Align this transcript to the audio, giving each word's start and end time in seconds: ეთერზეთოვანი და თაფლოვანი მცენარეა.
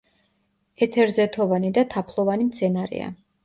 ეთერზეთოვანი 0.85 1.71
და 1.77 1.87
თაფლოვანი 1.95 2.51
მცენარეა. 2.51 3.17